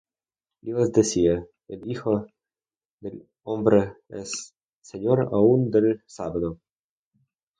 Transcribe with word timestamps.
Y 0.63 0.73
les 0.73 0.91
decía. 0.91 1.45
El 1.67 1.87
Hijo 1.87 2.25
del 3.01 3.29
hombre 3.43 3.97
es 4.09 4.55
Señor 4.81 5.29
aun 5.31 5.69
del 5.69 6.01
sábado. 6.07 6.57